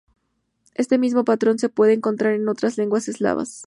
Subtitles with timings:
[0.73, 3.59] Este mismo patrón se puede encontrar en otras lenguas eslavas.